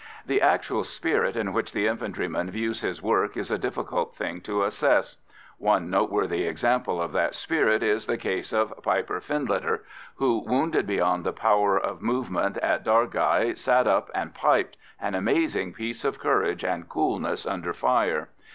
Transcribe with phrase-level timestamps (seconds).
[0.25, 4.63] The actual spirit in which the infantryman views his work is a difficult thing to
[4.63, 5.17] assess.
[5.59, 9.81] One noteworthy example of that spirit is the case of Piper Findlater,
[10.15, 15.73] who, wounded beyond the power of movement at Dargai, sat up and piped an amazing
[15.73, 18.29] piece of courage and coolness under fire.